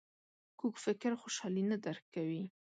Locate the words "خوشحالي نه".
1.21-1.77